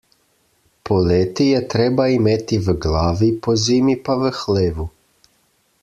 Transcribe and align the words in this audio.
Poleti 0.89 1.45
je 1.49 1.59
treba 1.73 2.07
imeti 2.13 2.59
v 2.69 2.75
glavi, 2.87 3.31
pozimi 3.49 3.97
pa 4.09 4.17
v 4.23 4.33
hlevu. 4.43 4.89